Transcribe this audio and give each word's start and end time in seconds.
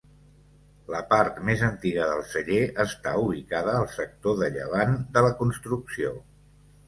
La 0.93 0.99
part 1.09 1.35
més 1.49 1.59
antiga 1.67 2.07
del 2.11 2.23
celler 2.29 2.63
està 2.85 3.13
ubicada 3.25 3.77
al 3.81 3.87
sector 3.97 4.39
de 4.41 4.49
llevant 4.57 4.97
de 5.19 5.23
la 5.27 5.33
construcció. 5.43 6.17